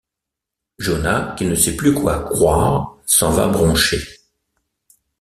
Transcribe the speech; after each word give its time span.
Jonah, 0.79 1.35
qui 1.37 1.45
ne 1.45 1.53
sait 1.53 1.75
plus 1.77 1.93
quoi 1.93 2.23
croire, 2.23 2.97
s'en 3.05 3.29
va 3.29 3.49
broncher. 3.49 3.99